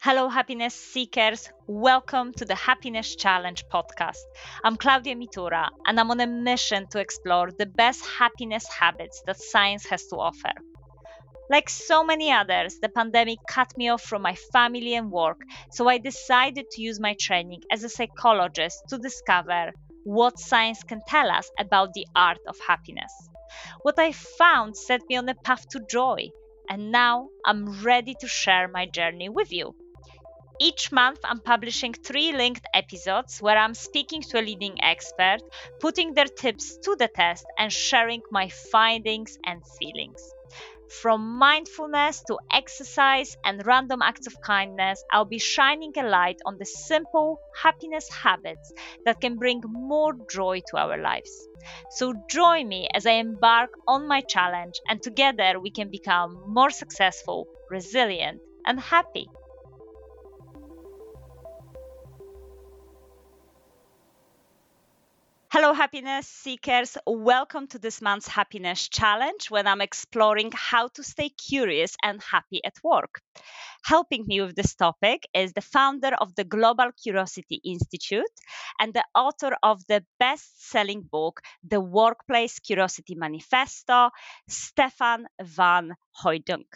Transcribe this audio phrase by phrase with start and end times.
[0.00, 1.50] Hello, happiness seekers.
[1.66, 4.22] Welcome to the Happiness Challenge podcast.
[4.62, 9.40] I'm Klaudia Mitura, and I'm on a mission to explore the best happiness habits that
[9.40, 10.52] science has to offer.
[11.50, 15.40] Like so many others, the pandemic cut me off from my family and work,
[15.72, 19.72] so I decided to use my training as a psychologist to discover
[20.04, 23.12] what science can tell us about the art of happiness.
[23.82, 26.28] What I found set me on a path to joy,
[26.70, 29.74] and now I'm ready to share my journey with you.
[30.60, 35.38] Each month, I'm publishing three linked episodes where I'm speaking to a leading expert,
[35.78, 40.20] putting their tips to the test, and sharing my findings and feelings.
[41.02, 46.56] From mindfulness to exercise and random acts of kindness, I'll be shining a light on
[46.58, 48.72] the simple happiness habits
[49.04, 51.46] that can bring more joy to our lives.
[51.90, 56.70] So join me as I embark on my challenge, and together we can become more
[56.70, 59.28] successful, resilient, and happy.
[65.50, 66.98] Hello, happiness seekers.
[67.06, 72.62] Welcome to this month's Happiness Challenge when I'm exploring how to stay curious and happy
[72.62, 73.22] at work.
[73.84, 78.36] Helping me with this topic is the founder of the Global Curiosity Institute
[78.78, 84.10] and the author of the best selling book, The Workplace Curiosity Manifesto,
[84.48, 86.66] Stefaan van Hooydonk.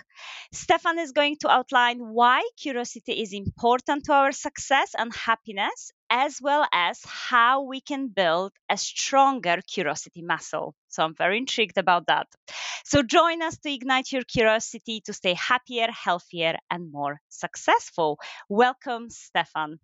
[0.53, 6.41] Stefaan is going to outline why curiosity is important to our success and happiness, as
[6.41, 10.75] well as how we can build a stronger curiosity muscle.
[10.93, 12.29] So I'm very intrigued about that.
[12.85, 18.19] So join us to ignite your curiosity to stay happier, healthier, and more successful.
[18.49, 19.81] Welcome, Stefaan.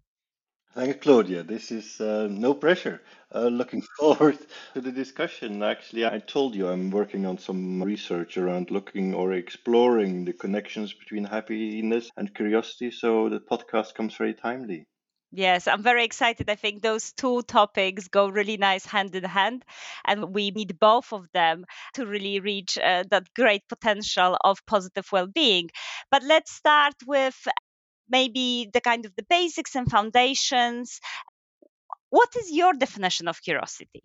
[0.75, 1.47] Thank you, Klaudia.
[1.47, 3.03] This is uh, no pressure.
[3.35, 4.39] Uh, looking forward
[4.75, 5.63] to the discussion.
[5.63, 10.93] Actually, I told you I'm working on some research around looking or exploring the connections
[10.93, 12.91] between happiness and curiosity.
[12.91, 14.87] So the podcast comes very timely.
[15.31, 16.49] Yes, I'm very excited.
[16.49, 19.65] I think those two topics go really nice hand in hand,
[20.07, 25.07] and we need both of them to really reach uh, that great potential of positive
[25.13, 25.69] well being.
[26.11, 27.37] But let's start with
[28.09, 31.01] maybe the kind of the basics and foundations.
[32.11, 34.03] What is your definition of curiosity?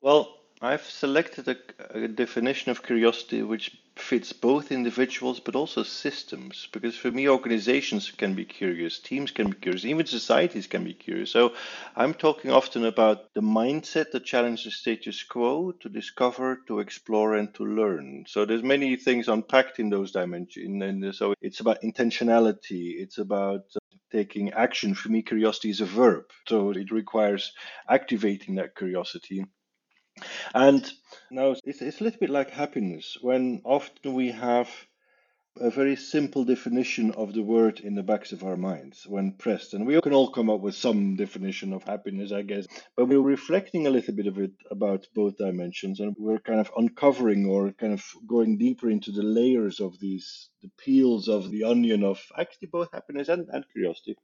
[0.00, 1.56] Well, I've selected a,
[1.90, 6.68] a, definition of curiosity which fits both individuals but also systems.
[6.72, 10.94] Because for me, organizations can be curious, teams can be curious, even societies can be
[10.94, 11.30] curious.
[11.30, 11.52] So
[11.94, 17.34] I'm talking often about the mindset that challenges the status quo to discover, to explore,
[17.34, 18.24] and to learn.
[18.26, 20.82] So there's many things unpacked in those dimensions.
[20.82, 23.64] And so it's about intentionality, it's about
[24.10, 24.94] taking action.
[24.94, 26.24] For me, curiosity is a verb.
[26.48, 27.52] So it requires
[27.86, 29.44] activating that curiosity
[30.54, 30.90] and
[31.30, 34.70] now it's, it's a little bit like happiness when often we have
[35.60, 39.72] a very simple definition of the word in the backs of our minds when pressed.
[39.72, 42.66] And we can all come up with some definition of happiness, I guess.
[42.96, 46.72] But we're reflecting a little bit of it about both dimensions and we're kind of
[46.76, 51.64] uncovering or kind of going deeper into the layers of these, the peels of the
[51.64, 54.16] onion of actually both happiness and, and curiosity.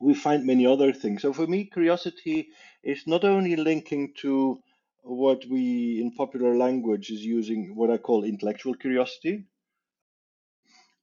[0.00, 1.22] We find many other things.
[1.22, 2.48] So for me, curiosity
[2.82, 4.60] is not only linking to
[5.06, 9.46] what we in popular language is using what I call intellectual curiosity.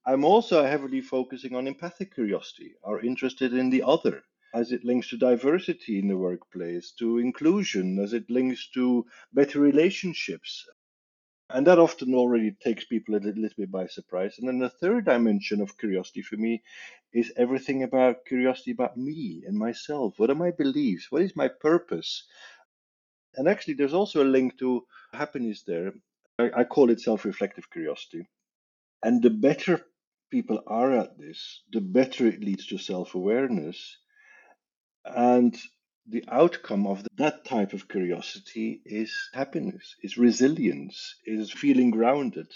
[0.06, 5.10] I'm also heavily focusing on empathic curiosity, are interested in the other, as it links
[5.10, 9.04] to diversity in the workplace, to inclusion, as it links to
[9.34, 10.66] better relationships.
[11.50, 14.38] And that often already takes people a little bit by surprise.
[14.38, 16.62] And then the third dimension of curiosity for me
[17.12, 20.18] is everything about curiosity about me and myself.
[20.18, 21.10] What are my beliefs?
[21.12, 22.26] What is my purpose?
[23.36, 25.92] And actually, there's also a link to happiness there.
[26.38, 28.28] I, I call it self reflective curiosity.
[29.02, 29.84] And the better
[30.30, 33.98] people are at this, the better it leads to self awareness.
[35.04, 35.56] And
[36.06, 42.48] the outcome of that type of curiosity is happiness, is resilience, is feeling grounded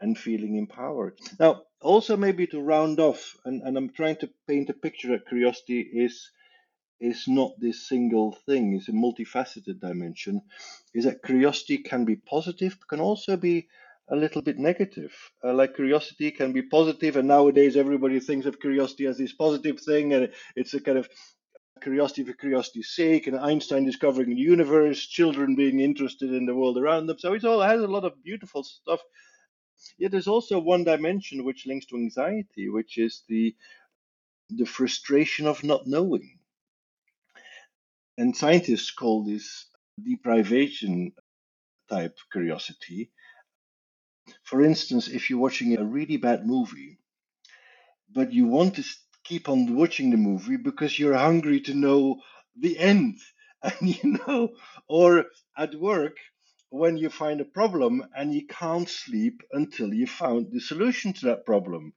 [0.00, 1.18] and feeling empowered.
[1.38, 5.28] Now, also, maybe to round off, and, and I'm trying to paint a picture that
[5.28, 6.30] curiosity is
[7.00, 10.42] is not this single thing, it's a multifaceted dimension,
[10.94, 13.68] is that curiosity can be positive, but can also be
[14.10, 15.14] a little bit negative.
[15.42, 19.80] Uh, like curiosity can be positive, and nowadays everybody thinks of curiosity as this positive
[19.80, 21.08] thing, and it's a kind of
[21.82, 26.76] curiosity for curiosity's sake, and Einstein discovering the universe, children being interested in the world
[26.76, 27.18] around them.
[27.18, 29.00] So it all has a lot of beautiful stuff.
[29.96, 33.56] Yet there's also one dimension which links to anxiety, which is the
[34.50, 36.39] the frustration of not knowing
[38.20, 39.66] and scientists call this
[40.04, 41.12] deprivation
[41.90, 43.10] type curiosity.
[44.44, 46.98] For instance, if you're watching a really bad movie,
[48.12, 48.84] but you want to
[49.24, 52.20] keep on watching the movie because you're hungry to know
[52.58, 53.18] the end.
[53.62, 54.50] And you know,
[54.88, 55.26] or
[55.58, 56.16] at work,
[56.70, 61.26] when you find a problem and you can't sleep until you found the solution to
[61.26, 61.92] that problem.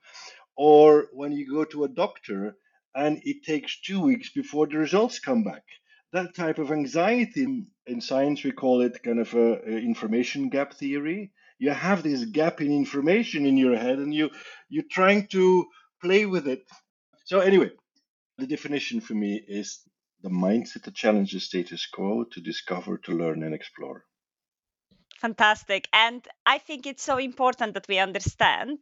[0.57, 2.57] Or when you go to a doctor
[2.95, 5.63] and it takes two weeks before the results come back.
[6.13, 10.73] That type of anxiety, in science, we call it kind of a, a information gap
[10.75, 11.31] theory.
[11.59, 14.29] You have this gap in information in your head and you,
[14.69, 15.65] you're trying to
[16.01, 16.63] play with it.
[17.25, 17.71] So, anyway,
[18.37, 19.81] the definition for me is
[20.21, 24.05] the mindset that challenges status quo to discover, to learn, and explore.
[25.23, 25.87] Fantastic.
[25.93, 28.79] And I think it's so important that we understand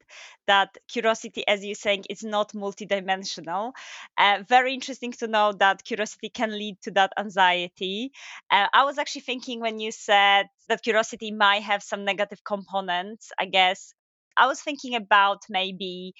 [0.47, 3.73] that curiosity, as you're saying, is not multidimensional.
[4.17, 8.11] Uh, very interesting to know that curiosity can lead to that anxiety.
[8.49, 13.31] Uh, I was actually thinking when you said that curiosity might have some negative components,
[13.39, 13.93] I guess
[14.35, 16.15] I was thinking about maybe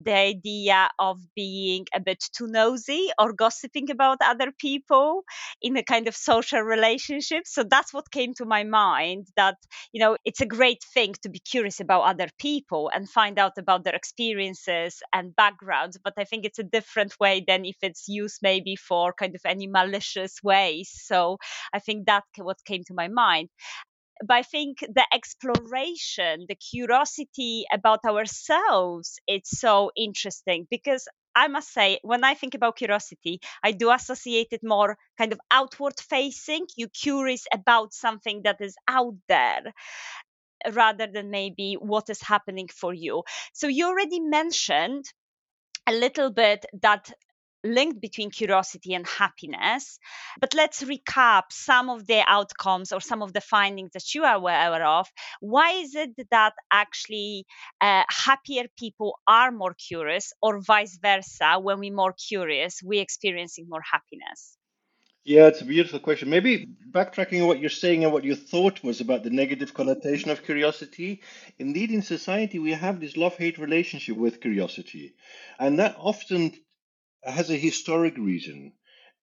[0.00, 5.22] the idea of being a bit too nosy or gossiping about other people
[5.62, 7.46] in a kind of social relationship.
[7.46, 9.56] So that's what came to my mind that,
[9.92, 13.58] you know, it's a great thing to be curious about other people and find out
[13.58, 15.98] about their experiences and backgrounds.
[16.02, 19.40] But I think it's a different way than if it's used maybe for kind of
[19.44, 20.90] any malicious ways.
[20.94, 21.38] So
[21.72, 23.48] I think that's what came to my mind
[24.24, 31.72] but I think the exploration, the curiosity about ourselves, it's so interesting because I must
[31.72, 36.66] say, when I think about curiosity, I do associate it more kind of outward facing.
[36.76, 39.72] You're curious about something that is out there
[40.72, 43.22] rather than maybe what is happening for you.
[43.52, 45.04] So you already mentioned
[45.86, 47.10] a little bit that
[47.74, 49.98] linked between curiosity and happiness.
[50.40, 54.36] But let's recap some of the outcomes or some of the findings that you are
[54.36, 55.06] aware of.
[55.40, 57.46] Why is it that actually
[57.80, 61.58] uh, happier people are more curious, or vice versa?
[61.60, 64.56] When we're more curious, we're experiencing more happiness.
[65.24, 66.30] Yeah, it's a beautiful question.
[66.30, 70.30] Maybe backtracking on what you're saying and what your thought was about the negative connotation
[70.30, 71.20] of curiosity.
[71.58, 75.16] Indeed, in society, we have this love hate relationship with curiosity.
[75.58, 76.54] And that often
[77.30, 78.72] has a historic reason.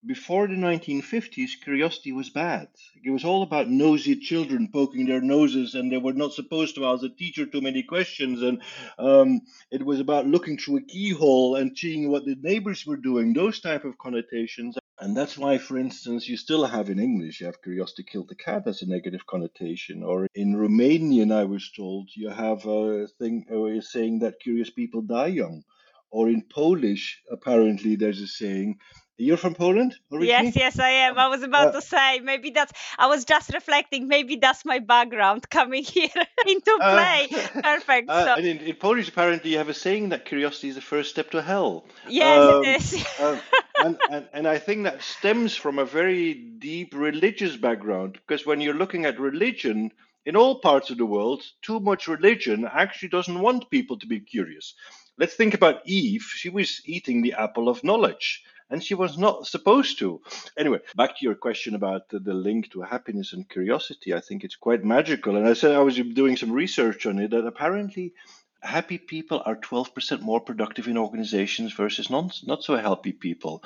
[0.05, 2.67] Before the 1950s, curiosity was bad.
[3.03, 6.85] It was all about nosy children poking their noses, and they were not supposed to
[6.85, 8.43] ask the teacher too many questions.
[8.43, 8.61] And
[8.99, 9.41] um,
[9.71, 13.33] it was about looking through a keyhole and seeing what the neighbors were doing.
[13.33, 14.77] Those type of connotations.
[14.99, 18.35] And that's why, for instance, you still have in English, you have curiosity killed the
[18.35, 20.03] cat as a negative connotation.
[20.03, 25.01] Or in Romanian, I was told, you have a thing uh, saying that curious people
[25.01, 25.63] die young
[26.09, 28.79] or in Polish, apparently there's a saying.
[29.17, 30.27] You're from Poland originally?
[30.27, 31.17] Yes, yes, I am.
[31.17, 32.73] I was about uh, to say maybe that's.
[32.97, 34.09] I was just reflecting.
[34.09, 36.09] Maybe that's my background coming here
[36.47, 37.29] into uh, play.
[37.31, 38.09] Uh, Perfect.
[38.09, 38.33] Uh, so.
[38.35, 41.31] And in, in, Polish, apparently, you have a saying that curiosity is the first step
[41.31, 41.85] to hell.
[42.09, 43.05] Yes, um, it is.
[43.17, 43.39] Uh,
[43.77, 48.59] and, and, and I think that stems from a very deep religious background because when
[48.59, 49.91] you're looking at religion,
[50.25, 54.19] in all parts of the world, too much religion actually doesn't want people to be
[54.19, 54.73] curious.
[55.17, 56.23] Let's think about Eve.
[56.23, 60.21] She was eating the apple of knowledge and she was not supposed to.
[60.57, 64.13] Anyway, back to your question about the, the, link to happiness and curiosity.
[64.13, 65.37] I think it's quite magical.
[65.37, 68.13] And I said I was doing some research on it that apparently
[68.61, 73.63] happy people are 12% more productive in organizations versus non, not so happy people.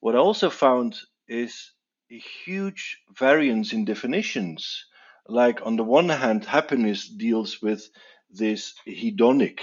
[0.00, 1.72] What I also found is
[2.10, 4.86] a huge variance in definitions.
[5.26, 7.88] Like, on the one hand, happiness deals with
[8.30, 9.60] this hedonic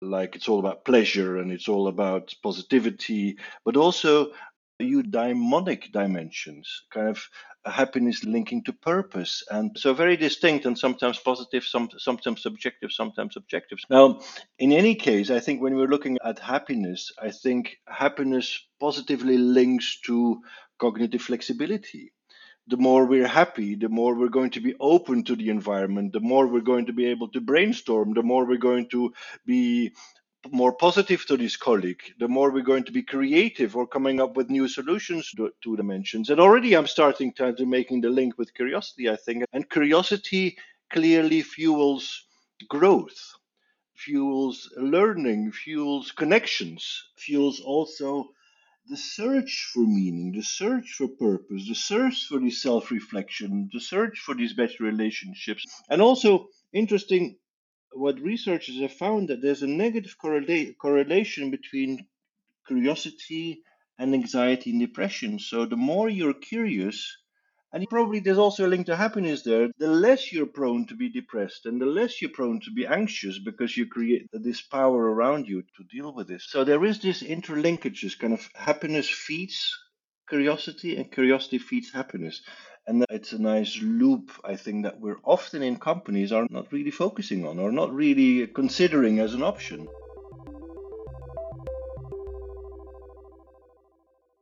[0.00, 4.32] like it's all about pleasure and it's all about positivity, but also
[4.80, 7.28] eudaimonic dimensions, kind of
[7.64, 13.36] happiness linking to purpose, and so very distinct and sometimes positive, some, sometimes subjective, sometimes
[13.36, 13.78] objective.
[13.90, 14.20] Now,
[14.58, 20.00] in any case, I think when we're looking at happiness, I think happiness positively links
[20.06, 20.40] to
[20.78, 22.12] cognitive flexibility
[22.68, 26.20] the more we're happy, the more we're going to be open to the environment, the
[26.20, 29.12] more we're going to be able to brainstorm, the more we're going to
[29.46, 29.92] be
[30.50, 34.36] more positive to this colleague, the more we're going to be creative or coming up
[34.36, 36.30] with new solutions to, dimensions.
[36.30, 39.44] And already I'm starting to, to making the link with curiosity, I think.
[39.52, 40.56] And curiosity
[40.90, 42.26] clearly fuels
[42.68, 43.18] growth,
[43.94, 48.28] fuels learning, fuels connections, fuels also
[48.88, 53.80] the search for meaning, the search for purpose, the search for this self reflection, the
[53.80, 55.64] search for these better relationships.
[55.90, 57.38] And also, interesting,
[57.92, 62.06] what researchers have found that there's a negative correla- correlation between
[62.68, 63.62] curiosity
[63.98, 65.40] and anxiety and depression.
[65.40, 67.17] So, the more you're curious,
[67.72, 69.68] And probably there's also a link to happiness there.
[69.78, 73.38] The less you're prone to be depressed and the less you're prone to be anxious
[73.38, 76.46] because you create this power around you to deal with this.
[76.48, 79.76] So there is this interlinkages kind of happiness feeds
[80.28, 82.42] curiosity and curiosity feeds happiness.
[82.86, 86.90] And it's a nice loop, I think, that we're often in companies are not really
[86.90, 89.88] focusing on or not really considering as an option.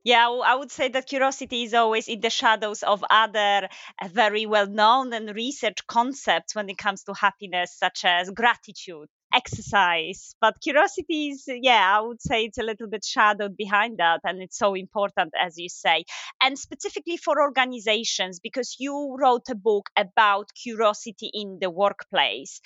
[0.07, 3.69] Yeah, I would say that curiosity is always in the shadows of other
[4.01, 9.09] uh, very well known and research concepts when it comes to happiness, such as gratitude,
[9.35, 10.35] exercise.
[10.41, 14.21] But curiosity is, yeah, I would say it's a little bit shadowed behind that.
[14.25, 16.05] And it's so important, as you say.
[16.41, 22.61] And specifically for organizations, because you wrote a book about curiosity in the workplace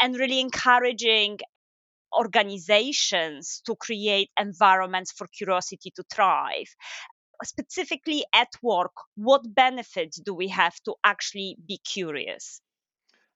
[0.00, 1.38] and really encouraging
[2.16, 6.68] organizations to create environments for curiosity to thrive.
[7.44, 12.60] Specifically at work what benefits do we have to actually be curious?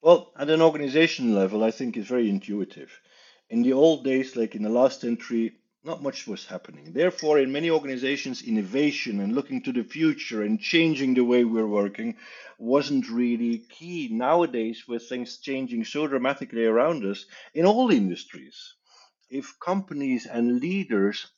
[0.03, 3.01] Well at an organization level i think it's very intuitive.
[3.51, 5.57] In the old days like in the last century
[5.87, 6.93] not much was happening.
[6.93, 11.67] Therefore, in many organizations, innovation and looking to the future and changing the way we're
[11.67, 12.17] working
[12.59, 14.09] wasn't really key.
[14.11, 17.25] Nowadays, with things changing so dramatically around us
[17.55, 18.75] in all industries,
[19.31, 21.29] if companies and leaders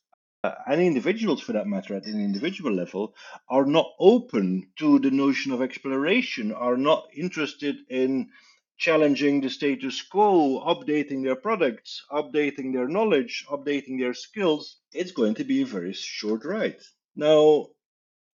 [0.44, 3.14] uh, and individuals for that matter at an individual level
[3.50, 8.30] are not open to the notion of exploration are not interested in
[8.78, 15.34] challenging the status quo, updating their products, updating their knowledge, updating their skills, it's going
[15.34, 16.80] to be a very short ride.
[17.16, 17.66] Now,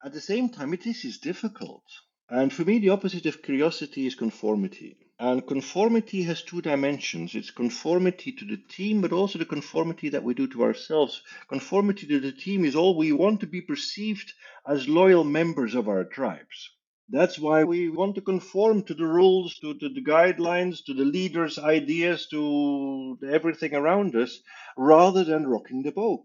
[0.04, 1.84] at the same time, it is, is difficult.
[2.28, 4.98] And for me, the opposite of curiosity is conformity.
[5.18, 10.24] And conformity has two dimensions it's conformity to the team, but also the conformity that
[10.24, 11.22] we do to ourselves.
[11.48, 14.32] Conformity to the team is all we want to be perceived
[14.66, 16.70] as loyal members of our tribes.
[17.08, 21.04] That's why we want to conform to the rules, to, to the guidelines, to the
[21.04, 24.40] leaders' ideas, to everything around us,
[24.76, 26.24] rather than rocking the boat.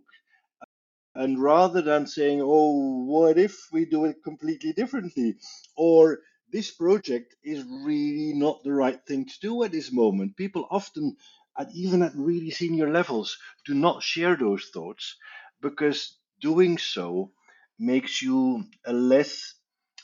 [1.16, 5.38] And rather than saying, oh, what if we do it completely differently?
[5.78, 6.22] Or
[6.52, 10.38] this project is really not the right thing to do at this moment.
[10.38, 11.18] People often,
[11.58, 15.18] at even at really senior levels, do not share those thoughts
[15.62, 17.34] because doing so
[17.78, 19.56] makes you a less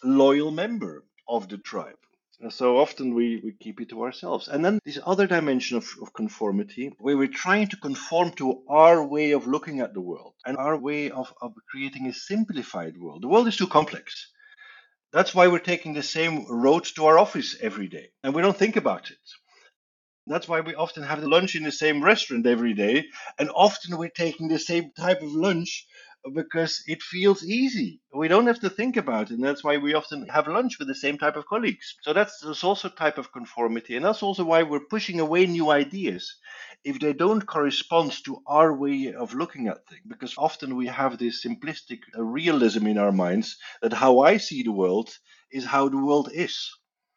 [0.03, 1.97] loyal member of the tribe.
[2.49, 4.49] So often we, we keep it to ourselves.
[4.49, 9.05] And then this other dimension of, of conformity, where we're trying to conform to our
[9.05, 13.23] way of looking at the world and our way of, of creating a simplified world.
[13.23, 14.31] The world is too complex.
[15.13, 18.57] That's why we're taking the same road to our office every day, and we don't
[18.57, 19.17] think about it.
[20.27, 23.05] That's why we often have the lunch in the same restaurant every day,
[23.39, 25.85] and often we're taking the same type of lunch
[26.33, 28.01] because it feels easy.
[28.13, 30.87] We don't have to think about it, and that's why we often have lunch with
[30.87, 31.95] the same type of colleagues.
[32.01, 35.69] So that's, that's also type of conformity, and that's also why we're pushing away new
[35.71, 36.35] ideas
[36.83, 40.01] if they don't correspond to our way of looking at things.
[40.07, 44.63] Because often we have this simplistic uh, realism in our minds that how I see
[44.63, 45.09] the world
[45.51, 46.71] is how the world is.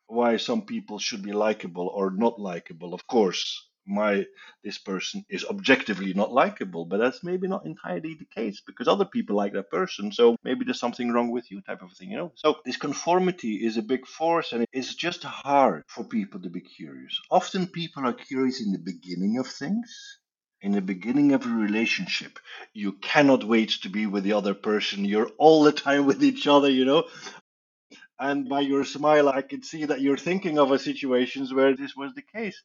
[0.06, 4.24] Why some people should be likable or not likable, of course my
[4.64, 9.04] this person is objectively not likable but that's maybe not entirely the case because other
[9.04, 12.16] people like that person so maybe there's something wrong with you type of thing you
[12.16, 12.32] know?
[12.34, 16.60] So this conformity is a big force and it's just hard for people to be
[16.60, 17.20] curious.
[17.30, 20.18] Often people are curious in the beginning of things.
[20.60, 22.38] In the beginning of a relationship
[22.74, 25.04] you cannot wait to be with the other person.
[25.04, 27.04] You're all the time with each other you know?
[28.20, 31.94] And by your smile i can see that you're thinking of a situations where this
[31.96, 32.60] was the case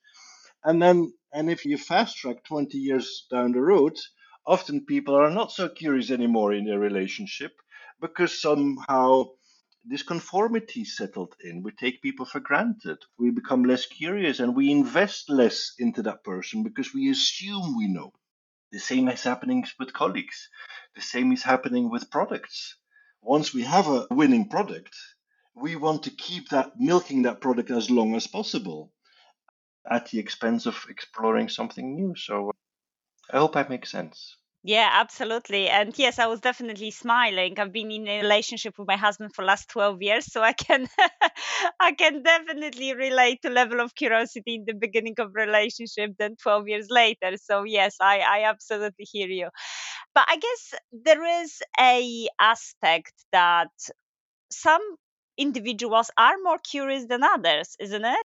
[0.65, 3.98] and then, and if you fast track 20 years down the road,
[4.46, 7.51] often people are not so curious anymore in their relationship
[8.01, 9.25] because somehow
[9.86, 11.63] this conformity settled in.
[11.63, 13.00] We take people for granted.
[13.17, 17.88] We become less curious and we invest less into that person because we assume we
[17.88, 18.13] know.
[18.72, 20.50] The same is happening with colleagues.
[20.96, 22.77] The same is happening with products.
[23.22, 24.96] Once we have a winning product,
[25.55, 28.91] we want to keep that milking that product as long as possible
[29.89, 32.15] at the expense of exploring something new.
[32.15, 32.53] So uh,
[33.31, 34.37] I hope that makes sense.
[34.65, 35.67] Yeah, absolutely.
[35.67, 37.59] And yes, I was definitely smiling.
[37.59, 40.87] I've been in a relationship with my husband for last 12 years, so I can
[41.81, 46.69] I can definitely relate to level of curiosity in the beginning of relationship than 12
[46.69, 47.35] years later.
[47.35, 49.49] So yes, I I absolutely hear you.
[50.15, 53.71] But I guess there is a aspect that
[54.51, 54.83] some
[55.37, 58.25] individuals are more curious than others, isn't it?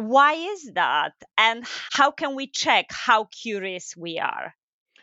[0.00, 1.12] Why is that?
[1.36, 4.54] And how can we check how curious we are?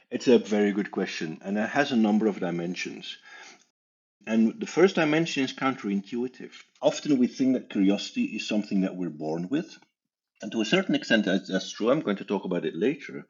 [0.10, 3.18] It's a very good question, and it has a number of dimensions.
[4.25, 6.51] And the first dimension is counterintuitive.
[6.82, 9.77] Often we think that curiosity is something that we're born with.
[10.42, 11.89] And to a certain extent, that's, true.
[11.89, 13.25] I'm going to talk about it later.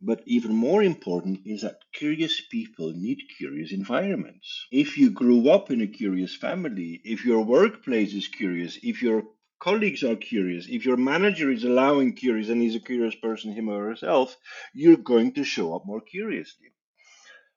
[0.00, 4.66] But even more important is that curious people need curious environments.
[4.70, 9.24] If you grew up in a curious family, if your workplace is curious, if your
[9.60, 13.68] colleagues are curious, if your manager is allowing curious and he's a curious person, him
[13.68, 14.36] or herself,
[14.74, 16.72] you're going to show up more curiously.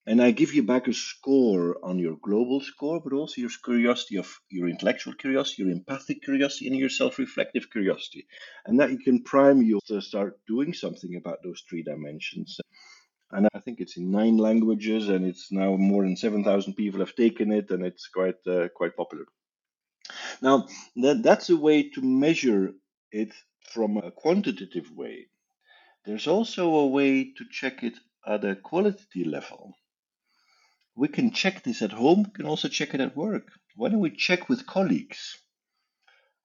[0.07, 4.17] And I give you back a score on your global score, but also your curiosity
[4.17, 8.27] of your intellectual curiosity, your empathic curiosity, and your self reflective curiosity.
[8.65, 12.57] And that you can prime you to start doing something about those three dimensions
[13.31, 17.01] and I think it's in nine languages, and it's now more than seven thousand people
[17.01, 19.25] have taken it, and it's quite uh, quite popular.
[20.41, 22.74] Now that that's a way to measure
[23.11, 23.33] it
[23.74, 25.27] from a quantitative way.
[26.05, 29.75] There's also a way to check it at a quality level.
[30.98, 33.51] We can check this at home, we can also check it at work.
[33.75, 35.38] Why don't we check with colleagues?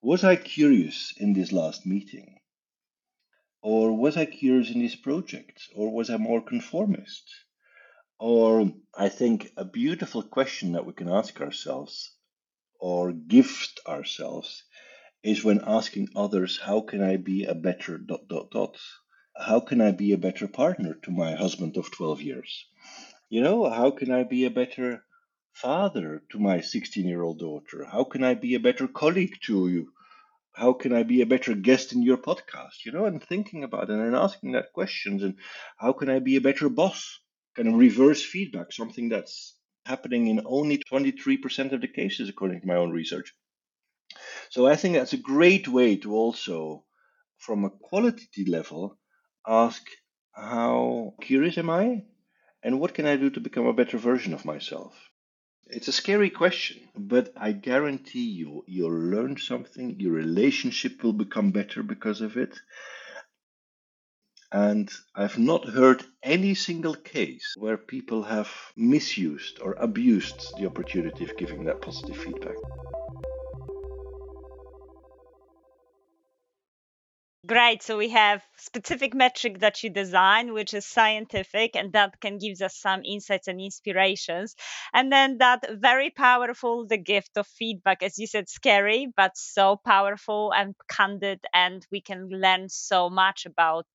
[0.02, 2.40] Was I curious in this last meeting?
[3.62, 5.68] Or was I curious in this project?
[5.74, 7.22] Or was I more conformist?
[8.18, 12.16] Or I think a beautiful question that we can ask ourselves
[12.80, 14.64] or gift ourselves
[15.22, 18.76] is when asking others, how can I be a better dot dot dot?
[19.36, 22.66] How can I be a better partner to my husband of 12 years?
[23.30, 25.02] You know, how can I be a better
[25.54, 27.86] father to my 16 year old daughter?
[27.86, 29.92] How can I be a better colleague to you?
[30.52, 32.84] how can I be a better guest in your podcast?
[32.84, 35.36] You know, and thinking about it and asking that questions and
[35.78, 37.20] how can I be a better boss?
[37.56, 42.66] Kind of reverse feedback, something that's happening in only 23% of the cases, according to
[42.66, 43.34] my own research.
[44.50, 46.84] So I think that's a great way to also,
[47.38, 48.98] from a quality level,
[49.46, 49.82] ask
[50.32, 52.04] how curious am I?
[52.62, 54.94] And what can I do to become a better version of myself?
[55.66, 60.00] It's a scary question, but I guarantee you, you'll learn something.
[60.00, 62.58] Your relationship will become better because of it.
[64.52, 71.24] And I've not heard any single case where people have misused or abused the opportunity
[71.24, 72.56] of giving that positive feedback.
[77.50, 77.82] Great.
[77.82, 82.60] So we have specific metric that you design, which is scientific, and that can give
[82.62, 84.54] us some insights and inspirations.
[84.94, 89.76] And then that very powerful, the gift of feedback, as you said, scary, but so
[89.84, 93.86] powerful and candid, and we can learn so much about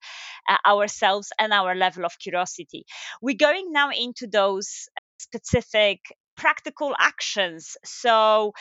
[0.50, 2.86] uh, ourselves and our level of curiosity.
[3.22, 4.90] We're going now into those
[5.20, 6.00] specific
[6.36, 7.78] practical actions.
[7.86, 8.54] So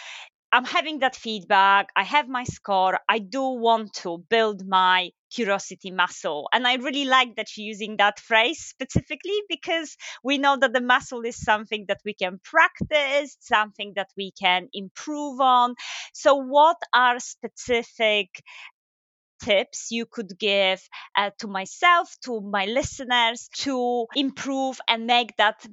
[0.55, 1.89] I'm having that feedback.
[1.97, 2.99] I have my score.
[3.09, 6.49] I do want to build my curiosity muscle.
[6.53, 10.81] And I really like that you're using that phrase specifically because we know that the
[10.81, 15.75] muscle is something that we can practice, something that we can improve on.
[16.15, 18.29] So, what are specific
[19.41, 20.83] tips you could give
[21.17, 25.65] uh, to myself, to my listeners to improve and make that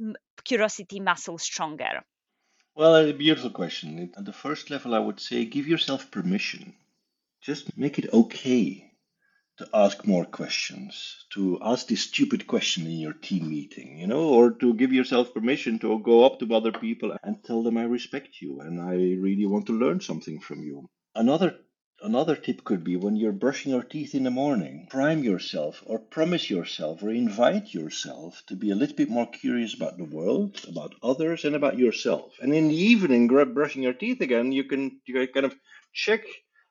[0.45, 2.03] curiosity muscle stronger?
[2.75, 4.11] Well, a beautiful question.
[4.17, 6.75] At the first level, I would say give yourself permission.
[7.41, 8.91] just make it okay
[9.57, 14.29] to ask more questions, to ask this stupid question in your team meeting, you know,
[14.29, 17.83] or to give yourself permission to go up to other people and tell them I
[17.83, 20.89] respect you and I really want to learn something from you.
[21.15, 21.57] Another
[22.03, 25.99] Another tip could be when you're brushing your teeth in the morning, prime yourself or
[25.99, 30.65] promise yourself or invite yourself to be a little bit more curious about the world,
[30.67, 32.33] about others, and about yourself.
[32.41, 35.55] And in the evening, brushing your teeth again, you can, you can kind of
[35.93, 36.23] check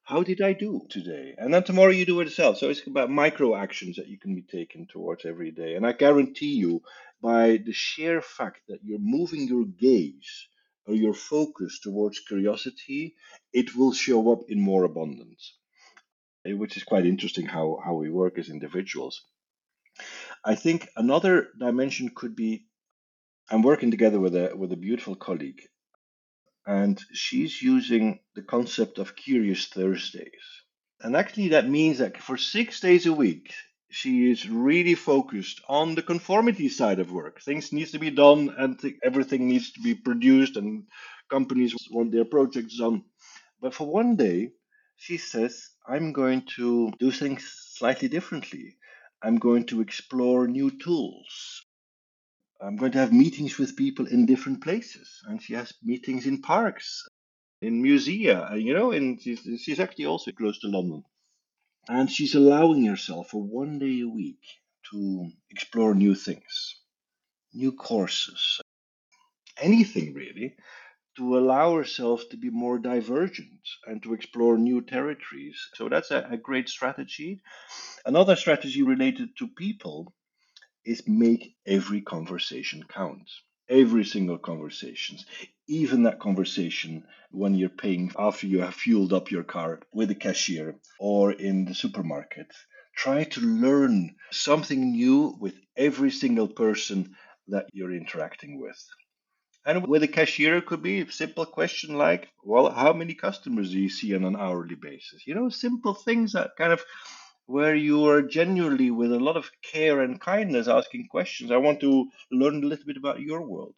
[0.03, 1.37] how did I do today?
[1.39, 2.59] And then tomorrow you do it yourself.
[2.59, 5.77] So it's about micro actions that you can be taken towards every day.
[5.77, 6.83] And I guarantee you,
[7.23, 10.49] by the sheer fact that you're moving your gaze
[10.91, 13.15] or your focus towards curiosity,
[13.53, 15.55] it will show up in more abundance,
[16.45, 19.23] eh, which is quite interesting how, how we work as individuals.
[20.45, 22.67] I think another dimension could be
[23.53, 25.63] I'm working together with a with a beautiful colleague
[26.67, 30.47] and she's using the concept of Curious Thursdays.
[31.01, 33.53] And actually, that means that for six days a week,
[33.91, 37.41] she is really focused on the conformity side of work.
[37.43, 40.87] Things needs to be done, and everything needs to be produced, and
[41.29, 43.05] companies want their projects done.
[43.61, 44.53] But for one day,
[44.97, 47.43] she says, "I'm going to do things
[47.79, 48.77] slightly differently.
[49.23, 51.65] I'm going to explore new tools.
[52.61, 55.23] I'm going to have meetings with people in different places.
[55.27, 57.09] And she has meetings in parks,
[57.63, 61.05] in musea, you know, and she's, she's actually also close to London.
[61.89, 64.43] And she's allowing herself for one day a week
[64.91, 66.77] to explore new things,
[67.55, 68.61] new courses,
[69.59, 70.57] anything really,
[71.17, 75.59] to allow herself to be more divergent and to explore new territories.
[75.75, 77.43] So that's a, a great strategy.
[78.07, 80.15] Another strategy related to people
[80.85, 83.31] is make every conversation count.
[83.69, 85.19] Every single conversation,
[85.71, 90.15] even that conversation when you're paying after you have fueled up your car with the
[90.17, 92.49] cashier or in the supermarket.
[92.97, 97.15] Try to learn something new with every single person
[97.47, 98.85] that you're interacting with.
[99.65, 103.71] And with a cashier, it could be a simple question like, well, how many customers
[103.71, 105.25] do you see on an hourly basis?
[105.25, 106.83] You know, simple things that kind of
[107.47, 111.53] where you are genuinely, with a lot of care and kindness, asking questions.
[111.53, 113.77] I want to learn a little bit about your world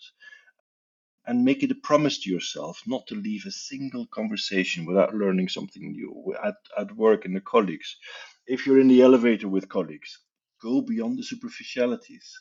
[1.27, 5.49] and make it a promise to yourself not to leave a single conversation without learning
[5.49, 7.97] something new at, at work and the colleagues.
[8.47, 10.19] If you're in the elevator with colleagues,
[10.61, 12.41] go beyond the superficialities.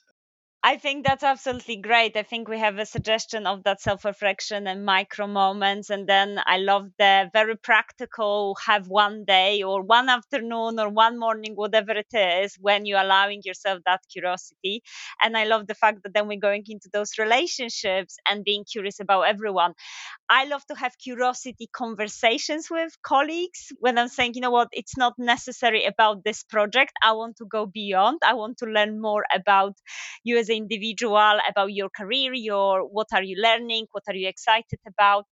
[0.63, 2.15] I think that's absolutely great.
[2.15, 5.89] I think we have a suggestion of that self reflection and micro moments.
[5.89, 11.17] And then I love the very practical have one day or one afternoon or one
[11.17, 14.83] morning, whatever it is, when you're allowing yourself that curiosity.
[15.23, 18.99] And I love the fact that then we're going into those relationships and being curious
[18.99, 19.73] about everyone.
[20.29, 24.97] I love to have curiosity conversations with colleagues when I'm saying, you know what, it's
[24.97, 26.93] not necessary about this project.
[27.03, 28.19] I want to go beyond.
[28.25, 29.77] I want to learn more about
[30.23, 34.27] you as an individual, about your career, your what are you learning, what are you
[34.29, 35.25] excited about.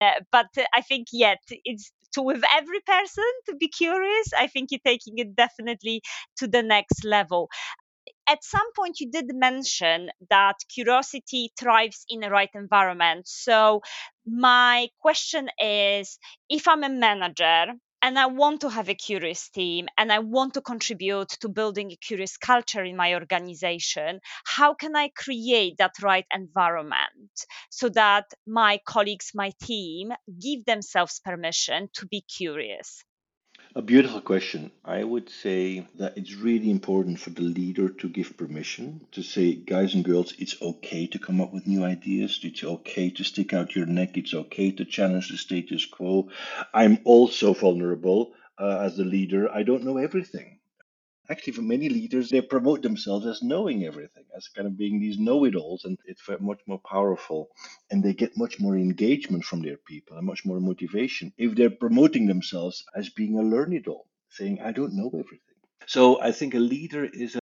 [0.00, 4.28] Uh, but I think yet it's to with every person to be curious.
[4.38, 6.02] I think you're taking it definitely
[6.38, 7.48] to the next level
[8.28, 13.80] at some point you did mention that curiosity thrives in the right environment so
[14.26, 17.66] my question is if i'm a manager
[18.04, 21.90] and I want to have a curious team and I want to contribute to building
[21.90, 27.32] a curious culture in my organization, how can I create that right environment
[27.70, 33.02] so that my colleagues, my team give themselves permission to be curious?
[33.76, 34.70] A beautiful question.
[34.84, 39.54] I would say that it's really important for the leader to give permission to say,
[39.54, 42.38] guys and girls, it's okay to come up with new ideas.
[42.44, 44.16] It's okay to stick out your neck.
[44.16, 46.28] It's okay to challenge the status quo.
[46.72, 49.50] I'm also vulnerable uh, as the leader.
[49.52, 50.60] I don't know everything.
[51.30, 55.18] Actually, for many leaders, they promote themselves as knowing everything, as kind of being these
[55.18, 57.48] know it alls, and it's much more powerful.
[57.90, 61.70] And they get much more engagement from their people and much more motivation if they're
[61.70, 65.40] promoting themselves as being a learn it all, saying, I don't know everything.
[65.86, 67.40] So I think a leader is a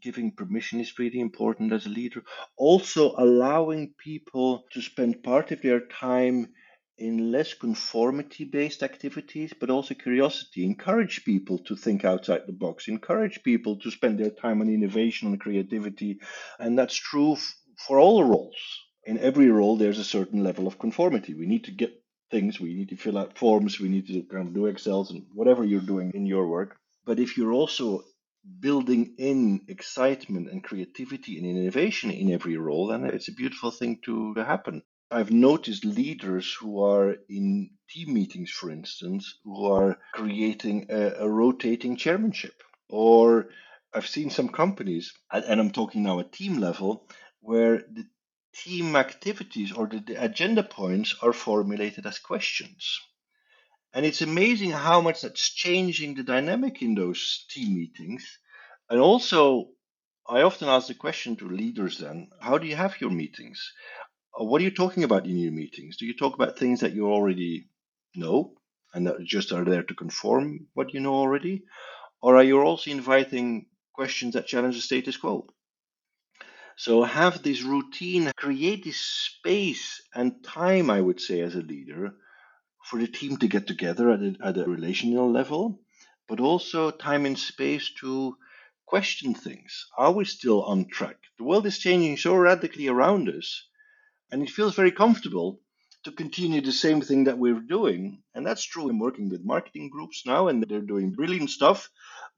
[0.00, 2.22] giving permission is really important as a leader.
[2.56, 6.52] Also, allowing people to spend part of their time
[6.98, 10.64] in less conformity based activities, but also curiosity.
[10.64, 15.28] Encourage people to think outside the box, encourage people to spend their time on innovation
[15.28, 16.20] and creativity.
[16.58, 17.54] And that's true f-
[17.86, 18.56] for all roles.
[19.04, 21.34] In every role, there's a certain level of conformity.
[21.34, 24.48] We need to get things, we need to fill out forms, we need to kind
[24.48, 26.76] of do Excels and whatever you're doing in your work.
[27.04, 28.02] But if you're also
[28.60, 33.98] building in excitement and creativity and innovation in every role, then it's a beautiful thing
[34.04, 34.82] to happen.
[35.10, 41.28] I've noticed leaders who are in team meetings, for instance, who are creating a, a
[41.28, 42.60] rotating chairmanship.
[42.88, 43.50] Or
[43.94, 47.08] I've seen some companies, and I'm talking now at team level,
[47.40, 48.06] where the
[48.54, 53.00] team activities or the, the agenda points are formulated as questions.
[53.92, 58.38] And it's amazing how much that's changing the dynamic in those team meetings.
[58.90, 59.68] And also,
[60.28, 63.72] I often ask the question to leaders then how do you have your meetings?
[64.38, 65.96] Uh, what are you talking about in your meetings?
[65.96, 67.68] Do you talk about things that you already
[68.14, 68.52] know
[68.92, 71.64] and that just are there to conform what you know already?
[72.20, 75.46] Or are you also inviting questions that challenge the status quo?
[76.76, 82.12] So have this routine, create this space and time, I would say, as a leader,
[82.84, 85.80] for the team to get together at a, at a relational level,
[86.28, 88.36] but also time and space to
[88.84, 89.86] question things.
[89.96, 91.16] Are we still on track?
[91.38, 93.66] The world is changing so radically around us,
[94.30, 95.60] and it feels very comfortable
[96.04, 98.22] to continue the same thing that we're doing.
[98.34, 98.88] And that's true.
[98.88, 101.90] I'm working with marketing groups now, and they're doing brilliant stuff,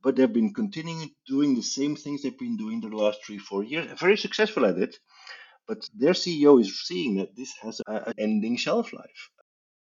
[0.03, 3.63] but they've been continuing doing the same things they've been doing the last three, four
[3.63, 4.97] years, very successful at it.
[5.67, 9.31] But their CEO is seeing that this has an ending shelf life.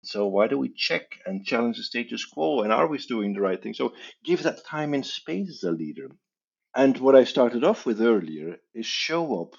[0.04, 2.62] So why do we check and challenge the status quo?
[2.62, 3.74] And are we doing the right thing?
[3.74, 6.10] So give that time and space as a leader.
[6.74, 9.56] And what I started off with earlier is show up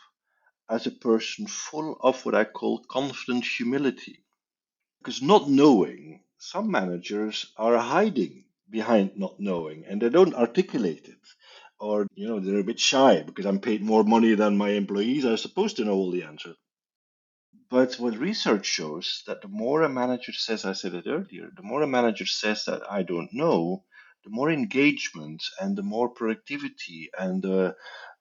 [0.71, 4.25] as a person full of what I call confident humility.
[5.01, 11.27] Because not knowing, some managers are hiding behind not knowing and they don't articulate it.
[11.81, 15.25] Or, you know, they're a bit shy because I'm paid more money than my employees.
[15.25, 16.57] I'm supposed to know all the answers.
[17.71, 21.63] But what research shows that the more a manager says, I said it earlier, the
[21.63, 23.85] more a manager says that I don't know,
[24.25, 27.73] the more engagement and the more productivity and uh,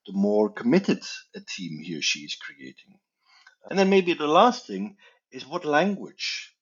[0.09, 1.03] the more committed
[1.35, 2.97] a team he or she is creating.
[3.69, 4.97] And then maybe the last thing
[5.31, 6.55] is what language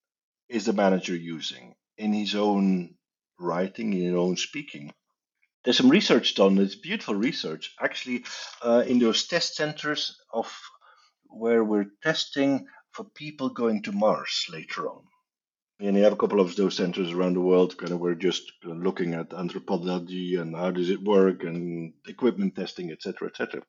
[0.50, 2.96] is the manager using in his own
[3.40, 4.92] writing, in his own speaking.
[5.64, 8.26] There's some research done, it's beautiful research, actually,
[8.62, 10.54] uh, in those test centers of
[11.30, 15.04] where we're testing for people going to Mars later on.
[15.80, 18.52] And you have a couple of those centers around the world, kind of we're just
[18.66, 23.62] uh, looking at anthropology and how does it work and equipment testing, etc., etc.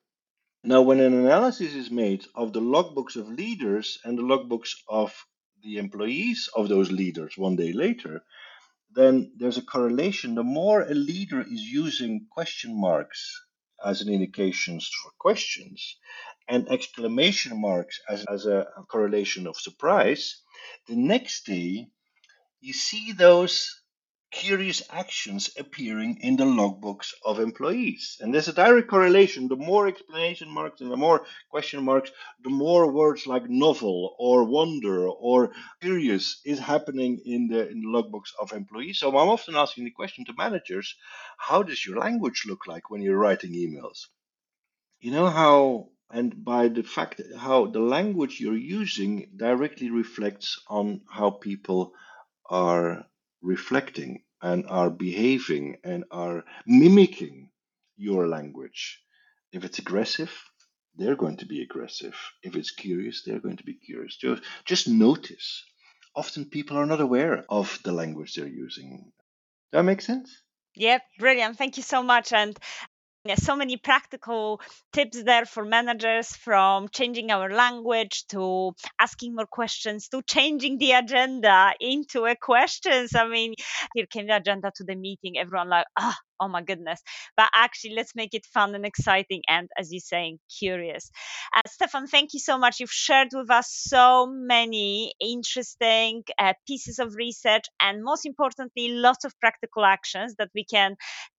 [0.63, 5.13] Now, when an analysis is made of the logbooks of leaders and the logbooks of
[5.61, 8.23] the employees of those leaders one day later,
[8.91, 10.33] then there's a correlation.
[10.33, 13.39] The more a leader is using question marks
[13.85, 15.97] as an indications for questions
[16.47, 20.41] and exclamation marks as, as a correlation of surprise,
[20.87, 21.87] the next day
[22.61, 23.79] you see those
[24.31, 28.17] curious actions appearing in the logbooks of employees.
[28.19, 29.47] And there's a direct correlation.
[29.47, 32.11] The more explanation marks and the more question marks,
[32.43, 37.87] the more words like novel or wonder or curious is happening in the, in the
[37.87, 38.99] logbooks of employees.
[38.99, 40.95] So I'm often asking the question to managers,
[41.37, 44.07] how does your language look like when you're writing emails?
[44.99, 51.01] You know how and by the fact how the language you're using directly reflects on
[51.07, 51.93] how people
[52.49, 53.05] are
[53.41, 57.49] reflecting and are behaving and are mimicking
[57.97, 58.99] your language.
[59.51, 60.31] If it's aggressive,
[60.95, 62.15] they're going to be aggressive.
[62.43, 64.17] If it's curious, they're going to be curious.
[64.17, 65.63] Just, just notice.
[66.15, 69.11] Often people are not aware of the language they're using.
[69.71, 70.41] Does that make sense?
[70.75, 71.57] Yeah, brilliant.
[71.57, 72.33] Thank you so much.
[72.33, 72.57] And
[73.35, 74.61] so many practical
[74.93, 80.91] tips there for managers from changing our language to asking more questions to changing the
[80.93, 83.15] agenda into a questions.
[83.15, 83.55] I mean,
[83.93, 85.37] here came the agenda to the meeting.
[85.37, 87.01] Everyone like, ah, oh my goodness.
[87.35, 91.11] But actually, let's make it fun and exciting and, as you're saying, curious.
[91.55, 92.79] Uh, Stefaan, thank you so much.
[92.79, 99.25] You've shared with us so many interesting uh, pieces of research and, most importantly, lots
[99.25, 100.95] of practical actions that we can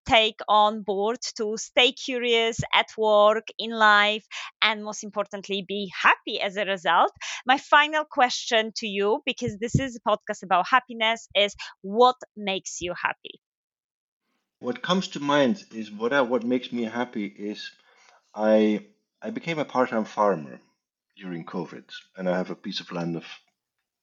[0.06, 4.24] take on board to stay curious at work, in life,
[4.62, 7.12] and most importantly, be happy as a result.
[7.46, 12.80] My final question to you, because this is a podcast about happiness, is what makes
[12.80, 13.40] you happy?
[14.60, 17.70] What comes to mind is what I, what makes me happy is
[18.34, 18.84] I
[19.22, 20.60] I became a part-time farmer
[21.16, 21.84] during COVID,
[22.16, 23.24] and I have a piece of land of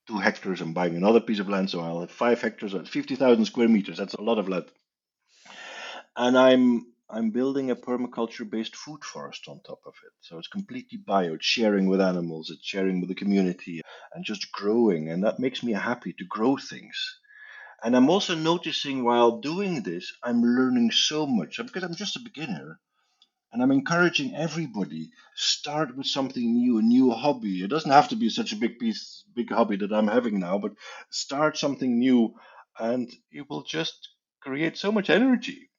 [0.07, 0.61] two hectares.
[0.61, 3.97] I'm buying another piece of land, so I'll have five hectares at 50,000 square meters.
[3.97, 4.65] That's a lot of land.
[6.15, 10.13] And I'm I'm building a permaculture-based food forest on top of it.
[10.21, 11.35] So it's completely bio.
[11.35, 12.49] It's sharing with animals.
[12.49, 13.81] It's sharing with the community,
[14.13, 15.09] and just growing.
[15.09, 16.97] And that makes me happy to grow things.
[17.83, 22.19] And I'm also noticing while doing this, I'm learning so much because I'm just a
[22.21, 22.79] beginner.
[23.51, 27.63] And I'm encouraging everybody start with something new, a new hobby.
[27.63, 30.57] It doesn't have to be such a big piece, big hobby that I'm having now,
[30.59, 30.73] but
[31.11, 32.35] start something new,
[32.77, 34.09] and it will just
[34.41, 35.69] create so much energy.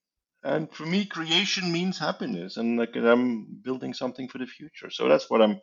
[0.42, 4.90] And for me, creation means happiness, and like I'm building something for the future.
[4.90, 5.61] So that's what I'm.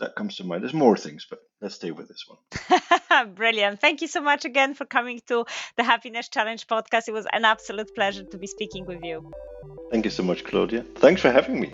[0.00, 0.62] That comes to mind.
[0.62, 2.80] There's more things, but let's stay with this one.
[3.24, 3.80] Brilliant.
[3.80, 5.44] Thank you so much again for coming to
[5.76, 7.08] the Happiness Challenge podcast.
[7.08, 9.30] It was an absolute pleasure to be speaking with you.
[9.90, 10.84] Thank you so much, Klaudia.
[10.96, 11.72] Thanks for having me.